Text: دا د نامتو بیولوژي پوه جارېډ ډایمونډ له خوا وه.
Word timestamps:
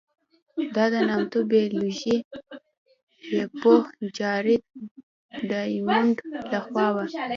دا 0.75 0.85
د 0.93 0.95
نامتو 1.07 1.39
بیولوژي 1.51 2.17
پوه 3.61 3.81
جارېډ 4.17 4.63
ډایمونډ 5.49 6.15
له 6.51 6.59
خوا 6.65 6.87
وه. 6.95 7.05